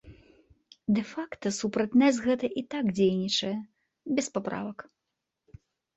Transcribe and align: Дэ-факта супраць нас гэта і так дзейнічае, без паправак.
Дэ-факта 0.97 1.47
супраць 1.59 1.97
нас 2.03 2.15
гэта 2.29 2.45
і 2.61 2.63
так 2.71 2.85
дзейнічае, 3.01 3.53
без 4.17 4.25
паправак. 4.39 4.77